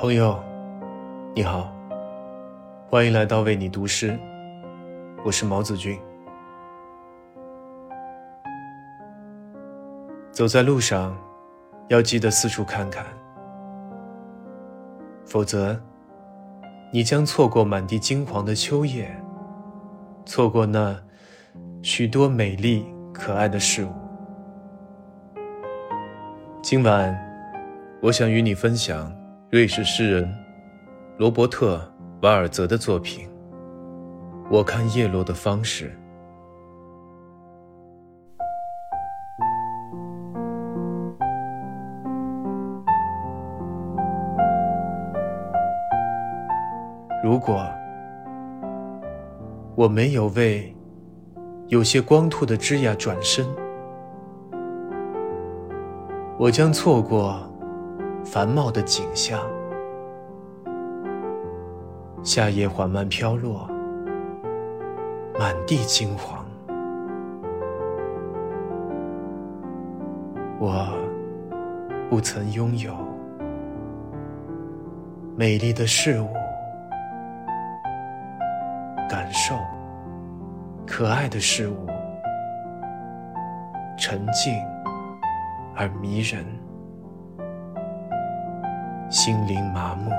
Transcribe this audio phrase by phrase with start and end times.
[0.00, 0.38] 朋友，
[1.34, 1.74] 你好，
[2.88, 4.16] 欢迎来到为你读诗，
[5.24, 5.98] 我是毛子君。
[10.30, 11.18] 走在路上，
[11.88, 13.04] 要记得四处看看，
[15.26, 15.76] 否则，
[16.92, 19.10] 你将错过满地金黄的秋叶，
[20.24, 20.96] 错过那
[21.82, 23.90] 许多美丽可爱的事物。
[26.62, 27.18] 今晚，
[28.00, 29.12] 我想与你分享。
[29.50, 30.30] 瑞士诗人
[31.16, 31.76] 罗伯特·
[32.20, 33.26] 瓦尔泽的作品
[34.50, 35.90] 《我看叶落的方式》。
[47.24, 47.66] 如果
[49.74, 50.76] 我没有为
[51.68, 53.46] 有些光秃的枝桠转身，
[56.38, 57.42] 我将错过。
[58.30, 59.40] 繁茂的景象，
[62.22, 63.66] 夏叶缓慢飘落，
[65.38, 66.44] 满地金黄。
[70.60, 70.86] 我
[72.10, 72.94] 不曾拥有
[75.34, 76.28] 美丽的事物，
[79.08, 79.54] 感受
[80.86, 81.86] 可爱的事物，
[83.96, 84.52] 沉静
[85.74, 86.44] 而迷人。
[89.10, 90.10] 心灵麻木，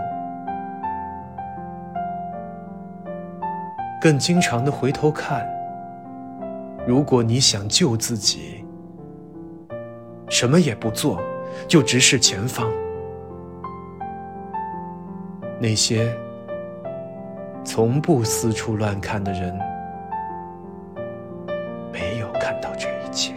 [4.01, 5.47] 更经常的回头看。
[6.87, 8.65] 如果你想救自己，
[10.27, 11.21] 什么也不做，
[11.67, 12.67] 就直视前方。
[15.59, 16.11] 那些
[17.63, 19.55] 从不四处乱看的人，
[21.91, 23.35] 没有看到这一切。